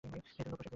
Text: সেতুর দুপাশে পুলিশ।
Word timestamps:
সেতুর 0.03 0.11
দুপাশে 0.11 0.43
পুলিশ। 0.59 0.69